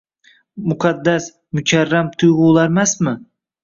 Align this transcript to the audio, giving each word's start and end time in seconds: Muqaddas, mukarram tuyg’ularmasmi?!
Muqaddas, 0.71 1.29
mukarram 1.61 2.13
tuyg’ularmasmi?! 2.19 3.19